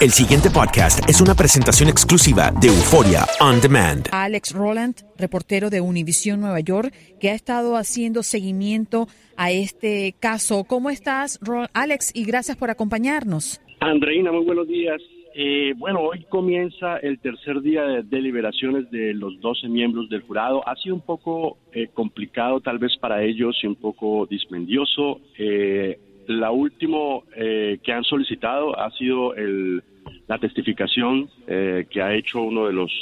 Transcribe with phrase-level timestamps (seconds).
[0.00, 4.08] El siguiente podcast es una presentación exclusiva de Euforia On Demand.
[4.12, 10.64] Alex Roland, reportero de Univision Nueva York, que ha estado haciendo seguimiento a este caso.
[10.64, 12.12] ¿Cómo estás, Ro- Alex?
[12.14, 13.60] Y gracias por acompañarnos.
[13.80, 15.02] Andreina, muy buenos días.
[15.34, 20.66] Eh, bueno, hoy comienza el tercer día de deliberaciones de los 12 miembros del jurado.
[20.66, 25.20] Ha sido un poco eh, complicado tal vez para ellos y un poco dispendioso.
[25.38, 25.98] Eh,
[26.30, 29.82] la última eh, que han solicitado ha sido el,
[30.28, 32.92] la testificación eh, que ha hecho uno de los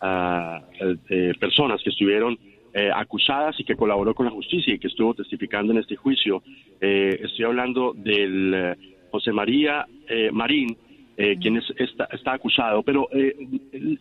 [0.00, 0.62] ah,
[1.08, 2.38] eh, personas que estuvieron
[2.72, 6.42] eh, acusadas y que colaboró con la justicia y que estuvo testificando en este juicio.
[6.80, 8.76] Eh, estoy hablando del eh,
[9.10, 10.74] José María eh, Marín,
[11.18, 12.82] eh, quien es, está, está acusado.
[12.82, 13.36] Pero eh,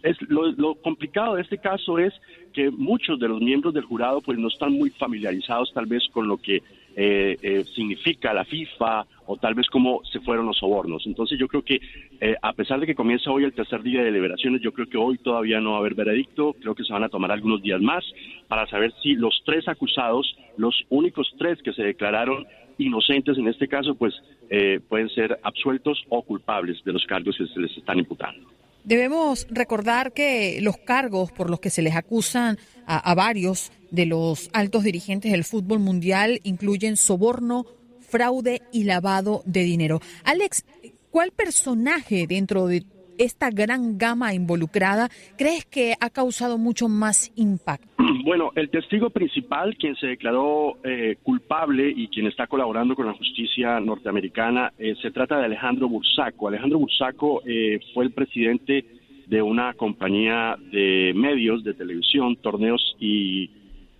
[0.01, 2.13] es, lo, lo complicado de este caso es
[2.53, 6.29] que muchos de los miembros del jurado pues no están muy familiarizados tal vez con
[6.29, 6.61] lo que
[6.95, 11.05] eh, eh, significa la FIFA o tal vez cómo se fueron los sobornos.
[11.05, 11.79] Entonces yo creo que
[12.19, 14.97] eh, a pesar de que comienza hoy el tercer día de deliberaciones, yo creo que
[14.97, 17.81] hoy todavía no va a haber veredicto, creo que se van a tomar algunos días
[17.81, 18.03] más
[18.47, 22.45] para saber si los tres acusados, los únicos tres que se declararon
[22.77, 24.13] inocentes en este caso, pues
[24.49, 28.60] eh, pueden ser absueltos o culpables de los cargos que se les están imputando.
[28.83, 34.05] Debemos recordar que los cargos por los que se les acusan a, a varios de
[34.05, 37.65] los altos dirigentes del fútbol mundial incluyen soborno,
[37.99, 40.01] fraude y lavado de dinero.
[40.23, 40.65] Alex,
[41.11, 42.85] ¿cuál personaje dentro de
[43.17, 47.87] esta gran gama involucrada crees que ha causado mucho más impacto?
[48.31, 53.13] Bueno, el testigo principal, quien se declaró eh, culpable y quien está colaborando con la
[53.13, 56.47] justicia norteamericana, eh, se trata de Alejandro Bursaco.
[56.47, 58.85] Alejandro Bursaco eh, fue el presidente
[59.27, 63.49] de una compañía de medios de televisión, torneos y,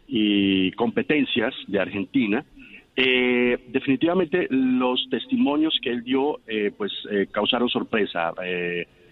[0.07, 2.45] y competencias de Argentina.
[2.95, 6.93] Eh, definitivamente los testimonios que él dio eh, pues
[7.31, 8.33] causaron sorpresa.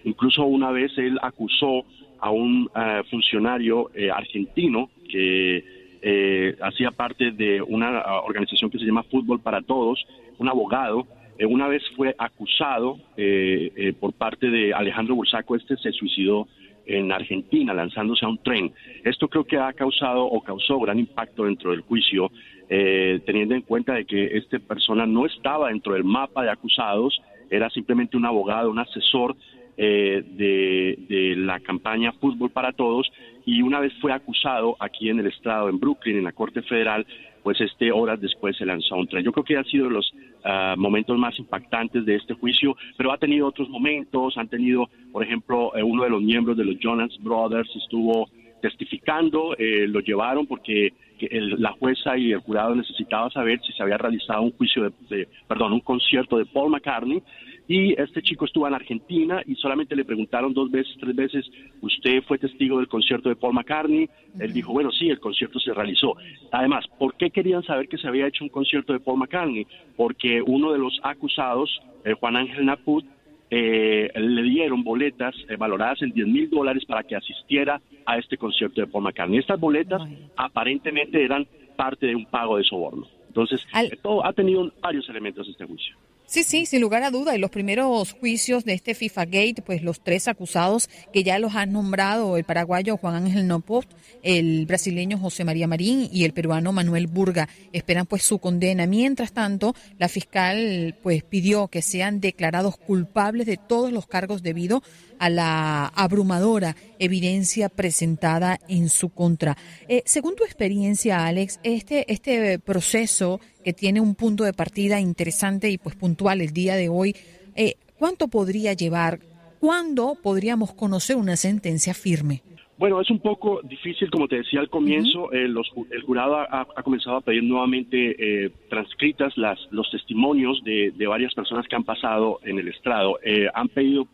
[0.05, 1.83] Incluso una vez él acusó
[2.19, 5.63] a un eh, funcionario eh, argentino que
[6.01, 10.05] eh, hacía parte de una ah, organización que se llama Fútbol para Todos,
[10.37, 11.07] un abogado.
[11.37, 16.47] eh, una vez fue acusado eh, eh, por parte de Alejandro Bursaco, este se suicidó
[16.85, 18.71] en Argentina lanzándose a un tren.
[19.03, 22.31] Esto creo que ha causado o causó gran impacto dentro del juicio,
[22.67, 27.21] eh, teniendo en cuenta de que esta persona no estaba dentro del mapa de acusados,
[27.49, 29.35] era simplemente un abogado, un asesor
[29.81, 33.09] eh, de, de la campaña Fútbol para Todos
[33.45, 37.05] y una vez fue acusado aquí en el estado, en Brooklyn, en la Corte Federal,
[37.43, 39.23] pues este horas después se lanzó un tren.
[39.23, 40.11] Yo creo que han sido los
[40.43, 45.23] ah, momentos más impactantes de este juicio, pero ha tenido otros momentos, han tenido, por
[45.23, 48.29] ejemplo, eh, uno de los miembros de los Jonas Brothers estuvo
[48.61, 50.93] testificando, eh, lo llevaron porque
[51.29, 55.73] la jueza y el jurado necesitaban saber si se había realizado un juicio de, perdón,
[55.73, 57.21] un concierto de Paul McCartney
[57.67, 61.45] y este chico estuvo en Argentina y solamente le preguntaron dos veces, tres veces,
[61.81, 64.09] ¿usted fue testigo del concierto de Paul McCartney?
[64.39, 66.15] Él dijo, bueno, sí, el concierto se realizó.
[66.51, 69.67] Además, ¿por qué querían saber que se había hecho un concierto de Paul McCartney?
[69.95, 73.05] Porque uno de los acusados, eh, Juan Ángel Naput,
[73.49, 78.37] eh, le dieron boletas eh, valoradas en 10 mil dólares para que asistiera a este
[78.37, 79.39] concierto de Paul McCartney.
[79.39, 80.01] Estas boletas
[80.35, 83.07] aparentemente eran parte de un pago de soborno.
[83.27, 83.65] Entonces,
[84.01, 85.95] todo ha tenido varios elementos este juicio.
[86.29, 87.35] Sí, sí, sin lugar a duda.
[87.35, 91.55] Y los primeros juicios de este FIFA Gate, pues los tres acusados que ya los
[91.55, 93.89] han nombrado, el paraguayo Juan Ángel Nopost,
[94.21, 98.85] el brasileño José María Marín y el peruano Manuel Burga, esperan pues su condena.
[98.85, 104.83] Mientras tanto, la fiscal pues pidió que sean declarados culpables de todos los cargos debido
[105.19, 109.57] a la abrumadora evidencia presentada en su contra.
[109.87, 115.69] Eh, según tu experiencia, Alex, este, este proceso que tiene un punto de partida interesante
[115.69, 117.15] y pues puntual el día de hoy,
[117.55, 119.19] eh, ¿cuánto podría llevar?
[119.59, 122.41] ¿Cuándo podríamos conocer una sentencia firme?
[122.79, 125.43] Bueno, es un poco difícil, como te decía al comienzo, eh,
[125.91, 131.67] el jurado ha, comenzado a pedir nuevamente eh, transcritas las, los testimonios de, varias personas
[131.67, 133.19] que han pasado en el estrado.
[133.21, 134.07] Eh, han pedido,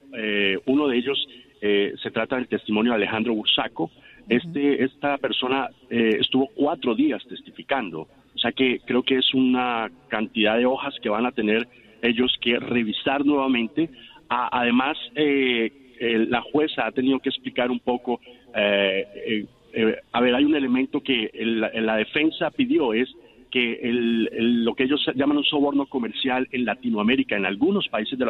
[0.65, 1.27] uno de ellos
[1.61, 3.91] se trata del testimonio de Alejandro Bursaco.
[4.27, 8.01] Este, esta persona estuvo cuatro días testificando,
[8.35, 11.67] o sea que creo que es una cantidad de hojas que van a tener
[12.01, 13.89] ellos que revisar nuevamente.
[14.29, 18.19] Además, la jueza ha tenido que explicar un poco
[18.55, 23.09] eh, eh, eh, a ver, hay un elemento que la defensa pidió es
[23.51, 28.25] que lo que ellos llaman un soborno comercial en Latinoamérica, en algunos países de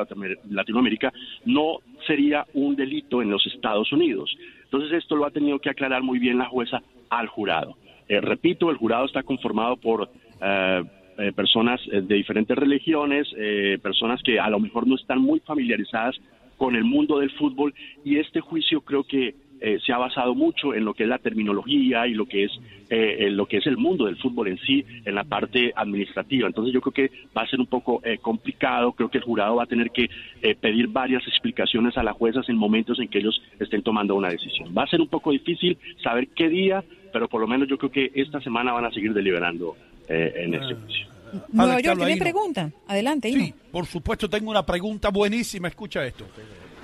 [0.50, 1.14] Latinoamérica,
[1.46, 4.36] no sería un delito en los Estados Unidos.
[4.64, 7.78] Entonces esto lo ha tenido que aclarar muy bien la jueza al jurado.
[8.08, 10.10] repito, el jurado está conformado por
[11.36, 13.28] personas de diferentes religiones,
[13.82, 16.16] personas que a lo mejor no están muy familiarizadas
[16.58, 17.74] con el mundo del fútbol
[18.04, 21.18] y este juicio creo que eh, se ha basado mucho en lo que es la
[21.18, 22.52] terminología y lo que es
[22.90, 26.48] eh, lo que es el mundo del fútbol en sí, en la parte administrativa.
[26.48, 28.92] Entonces yo creo que va a ser un poco eh, complicado.
[28.92, 30.10] Creo que el jurado va a tener que
[30.62, 34.74] pedir varias explicaciones a las juezas en momentos en que ellos estén tomando una decisión.
[34.78, 37.92] Va a ser un poco difícil saber qué día, pero por lo menos yo creo
[37.92, 39.76] que esta semana van a seguir deliberando
[40.08, 40.78] en este ah.
[40.82, 41.08] juicio.
[41.52, 42.72] Nueva York tiene pregunta.
[42.88, 45.68] Adelante, Sí, por supuesto, tengo una pregunta buenísima.
[45.68, 46.26] Escucha esto.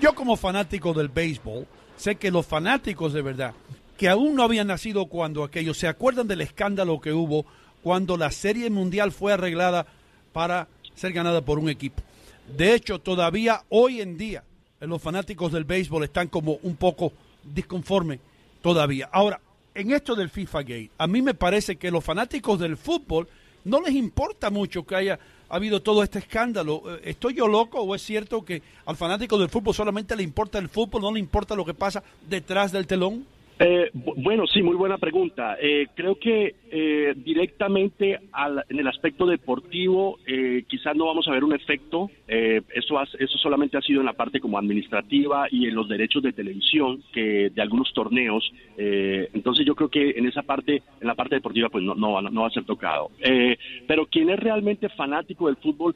[0.01, 3.53] Yo como fanático del béisbol, sé que los fanáticos de verdad,
[3.97, 7.45] que aún no habían nacido cuando aquello, se acuerdan del escándalo que hubo
[7.83, 9.85] cuando la Serie Mundial fue arreglada
[10.33, 12.01] para ser ganada por un equipo.
[12.57, 14.43] De hecho, todavía hoy en día
[14.79, 17.13] los fanáticos del béisbol están como un poco
[17.43, 18.19] disconformes
[18.61, 19.09] todavía.
[19.11, 19.39] Ahora,
[19.73, 23.27] en esto del FIFA Gate, a mí me parece que los fanáticos del fútbol
[23.63, 25.19] no les importa mucho que haya
[25.51, 26.81] ha habido todo este escándalo.
[26.85, 30.57] Eh, ¿Estoy yo loco o es cierto que al fanático del fútbol solamente le importa
[30.57, 33.25] el fútbol, no le importa lo que pasa detrás del telón?
[33.63, 35.55] Eh, bueno, sí, muy buena pregunta.
[35.61, 38.19] Eh, creo que eh, directamente
[38.69, 40.17] en el aspecto deportivo
[40.67, 42.09] quizás no vamos a ver un efecto.
[42.27, 46.33] eso, eso solamente ha sido en la parte como administrativa y en los derechos de
[46.33, 48.51] televisión que de algunos torneos.
[48.77, 52.41] entonces yo creo que en esa parte, en la parte deportiva, pues no, no, no
[52.41, 53.11] va a ser tocado.
[53.87, 55.95] pero quien es realmente fanático del fútbol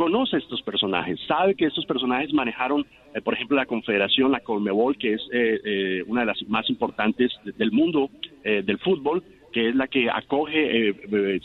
[0.00, 4.96] conoce estos personajes, sabe que estos personajes manejaron, eh, por ejemplo, la Confederación, la Colmebol,
[4.96, 8.08] que es eh, eh, una de las más importantes del mundo
[8.42, 10.94] del fútbol, que es la que acoge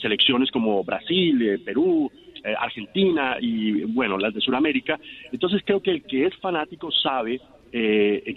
[0.02, 2.10] selecciones como Brasil, Perú,
[2.58, 4.98] Argentina y, bueno, las de Sudamérica.
[5.34, 7.42] Entonces creo que el que es fanático sabe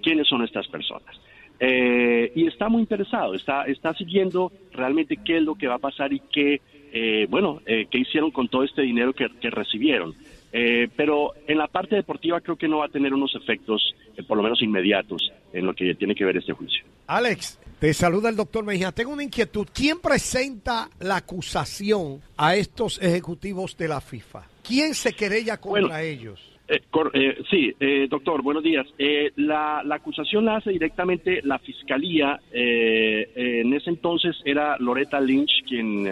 [0.02, 1.14] quiénes son estas personas.
[1.60, 6.12] Y está muy interesado, está, está siguiendo realmente qué es lo que va a pasar
[6.12, 6.60] y qué
[6.92, 10.14] eh, bueno, eh, qué hicieron con todo este dinero que, recibieron.
[10.52, 14.22] Eh, pero en la parte deportiva creo que no va a tener unos efectos, eh,
[14.22, 16.84] por lo menos inmediatos, en lo que tiene que ver este juicio.
[17.06, 18.92] Alex, te saluda el doctor Mejía.
[18.92, 19.66] Tengo una inquietud.
[19.72, 24.44] ¿Quién presenta la acusación a estos ejecutivos de la FIFA?
[24.66, 26.47] ¿Quién se querella contra ellos?
[26.68, 26.82] Eh,
[27.14, 28.86] eh, sí, eh, doctor, buenos días.
[29.36, 32.38] La, acusación la hace directamente la Fiscalía.
[32.52, 36.04] en ese entonces era Loretta Lynch quien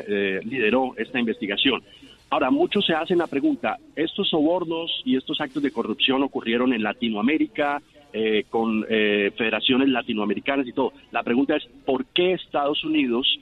[0.48, 1.82] lideró esta investigación.
[2.30, 6.82] Ahora, muchos se hacen la pregunta, ¿estos sobornos y estos actos de corrupción ocurrieron en
[6.82, 7.82] Latinoamérica,
[8.48, 10.92] con federaciones latinoamericanas y todo?
[11.12, 13.38] La pregunta es, ¿por qué Estados Unidos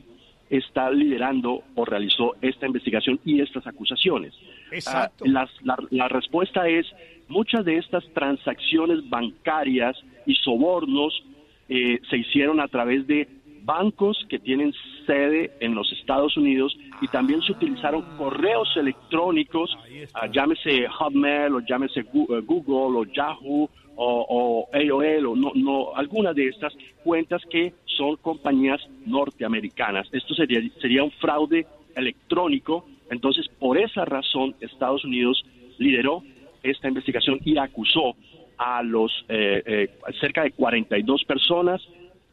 [0.51, 4.35] está liderando o realizó esta investigación y estas acusaciones.
[4.71, 5.25] Exacto.
[5.37, 5.47] Ah,
[5.91, 6.87] la, respuesta es,
[7.29, 9.97] muchas de estas transacciones bancarias
[10.27, 11.25] y sobornos
[11.69, 13.29] eh, se hicieron a través de
[13.65, 14.75] bancos que tienen
[15.07, 19.77] sede en los Estados Unidos y también se utilizaron correos electrónicos,
[20.13, 22.07] ah, llámese Hotmail o llámese eh,
[22.45, 28.81] Google o Yahoo o, AOL o no, no, alguna de estas cuentas que son compañías
[29.07, 30.09] norteamericanas.
[30.13, 32.87] Esto sería, sería un fraude electrónico.
[33.11, 35.45] Entonces, por esa razón, Estados Unidos
[35.79, 36.23] lideró
[36.63, 38.15] esta investigación y acusó
[38.57, 41.83] a los eh, eh, cerca de 42 personas.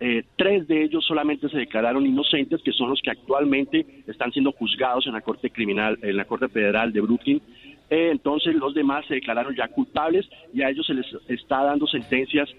[0.01, 4.51] Eh, tres de ellos solamente se declararon inocentes, que son los que actualmente están siendo
[4.51, 7.41] juzgados en la Corte Criminal, en la Corte Federal de Brooklyn.
[7.89, 12.49] entonces los demás se declararon ya culpables y a ellos se les está dando sentencias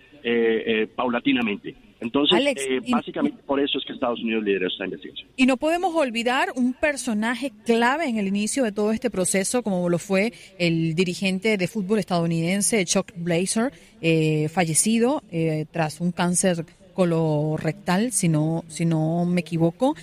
[0.94, 1.74] paulatinamente.
[2.02, 5.28] Entonces, eh, básicamente por eso es que Estados Unidos lidera esta investigación.
[5.36, 9.88] Y no podemos olvidar un personaje clave en el inicio de todo este proceso, como
[9.88, 16.66] lo fue el dirigente de fútbol estadounidense Chuck Blazer, eh, fallecido eh, tras un cáncer
[16.92, 19.96] colorectal, si no, si no me equivoco.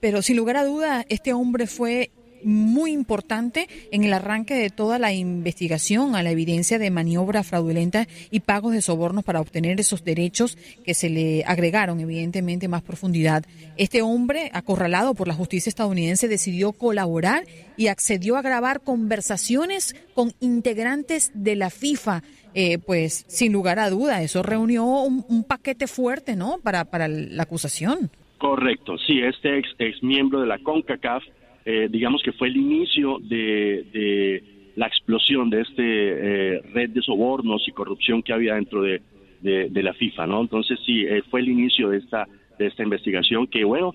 [0.00, 2.10] pero sin lugar a duda, este hombre fue
[2.44, 8.06] muy importante en el arranque de toda la investigación a la evidencia de maniobra fraudulenta
[8.30, 13.44] y pagos de sobornos para obtener esos derechos que se le agregaron evidentemente más profundidad.
[13.76, 17.44] Este hombre, acorralado por la justicia estadounidense, decidió colaborar
[17.76, 22.22] y accedió a grabar conversaciones con integrantes de la FIFA.
[22.56, 26.58] Eh, pues sin lugar a duda, eso reunió un, paquete fuerte, ¿no?
[26.62, 28.10] Para, para la acusación.
[28.38, 31.24] Correcto, sí, este ex, ex miembro de la CONCACAF
[31.66, 34.42] eh, digamos que fue el inicio de,
[34.76, 39.00] la explosión de este eh, red de sobornos y corrupción que había dentro de,
[39.42, 40.40] la FIFA, ¿no?
[40.42, 42.26] Entonces sí, eh, fue el inicio de esta
[42.58, 43.94] de esta investigación que bueno,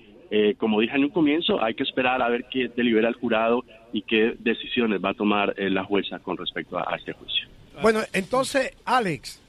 [0.58, 4.02] como dije en un comienzo, hay que esperar a ver qué delibera el jurado y
[4.02, 7.48] qué decisiones va a tomar la jueza con respecto a, este juicio.
[7.82, 9.40] Bueno, entonces, Alex,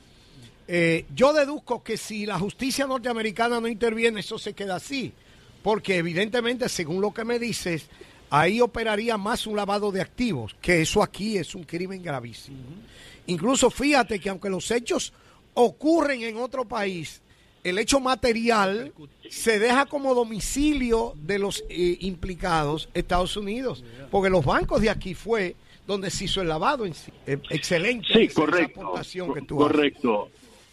[1.13, 5.11] yo deduzco que si la justicia norteamericana no interviene, eso se queda así,
[5.61, 7.89] porque evidentemente, según lo que me dices,
[8.31, 12.57] ahí operaría más un lavado de activos, que eso aquí es un crimen gravísimo.
[13.27, 15.13] Incluso fíjate que aunque los hechos
[15.53, 17.21] ocurren en otro país,
[17.63, 18.93] el hecho material
[19.29, 25.13] se deja como domicilio de los eh, implicados Estados Unidos, porque los bancos de aquí
[25.13, 27.11] fue donde se hizo el lavado en sí.
[27.27, 28.07] Eh, excelente.
[28.13, 28.93] Sí, correcto.
[29.49, 30.29] correcto.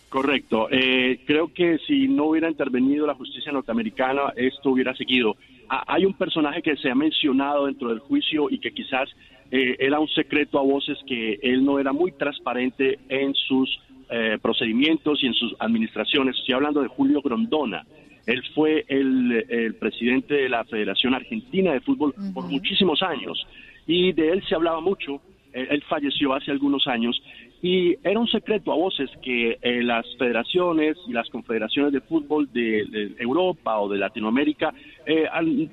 [0.08, 0.68] Correcto.
[0.70, 5.36] Eh, creo que si no hubiera intervenido la justicia norteamericana, esto hubiera seguido
[5.68, 9.08] hay un personaje que se ha mencionado dentro del juicio y que quizás
[9.50, 13.78] eh, era un secreto a voces que él no era muy transparente en sus
[14.10, 16.36] eh, procedimientos y en sus administraciones.
[16.36, 17.84] Estoy hablando de Julio Grondona.
[18.26, 23.46] Él fue el, presidente de la Federación Argentina de Fútbol por muchísimos años
[23.86, 25.22] y de él se hablaba mucho.
[25.54, 27.18] él falleció hace algunos años
[27.60, 32.48] y era un secreto a voces que eh, las federaciones y las confederaciones de fútbol
[32.52, 34.72] de, Europa o de Latinoamérica
[35.06, 35.26] eh,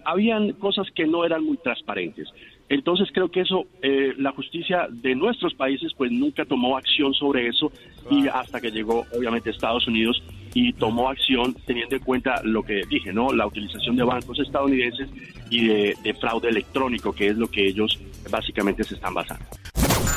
[0.04, 2.28] habían cosas que no eran muy transparentes.
[2.70, 7.48] Entonces creo que eso, eh, la justicia de nuestros países pues nunca tomó acción sobre
[7.48, 7.72] eso
[8.10, 10.24] y hasta que llegó obviamente Estados Unidos
[10.56, 13.32] y tomó acción teniendo en cuenta lo que dije, ¿no?
[13.32, 15.10] La utilización de bancos estadounidenses
[15.52, 18.00] y de fraude electrónico, que es lo que ellos
[18.32, 19.46] básicamente se están basando.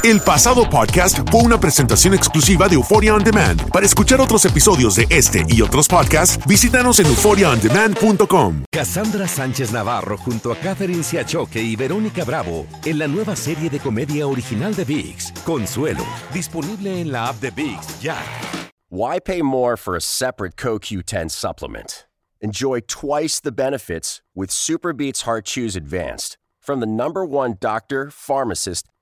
[0.04, 3.68] El pasado podcast fue una presentación exclusiva de Euphoria On Demand.
[3.72, 8.62] Para escuchar otros episodios de este y otros podcasts, visítanos en euphoriaondemand.com.
[8.70, 13.80] Cassandra Sánchez Navarro junto a Catherine Siachoque y Verónica Bravo en la nueva serie de
[13.80, 18.16] comedia original de VIX, Consuelo, disponible en la app de VIX ya.
[18.90, 22.06] Why pay more for a separate CoQ10 supplement?
[22.40, 26.38] Enjoy twice the benefits with Superbeats Heart Chews Advanced
[26.68, 28.86] from the number one doctor, pharmacist,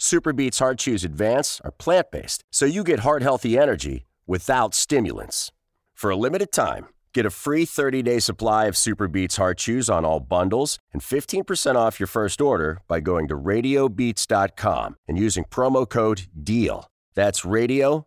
[0.00, 5.50] Superbeats Heart Chews Advance are plant based, so you get heart healthy energy without stimulants.
[5.94, 10.04] For a limited time, get a free 30 day supply of Superbeats Heart Chews on
[10.04, 15.88] all bundles and 15% off your first order by going to radiobeats.com and using promo
[15.88, 16.88] code DEAL.
[17.14, 18.06] That's radio,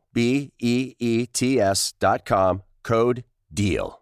[2.84, 4.02] code DEAL.